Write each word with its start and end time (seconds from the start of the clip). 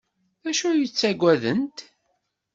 D 0.43 0.45
acu 0.49 0.65
ay 0.67 0.81
ttaggadent? 0.87 1.77